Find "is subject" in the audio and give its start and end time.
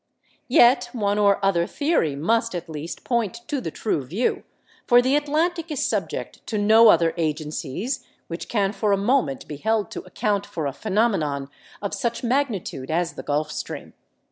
5.69-6.43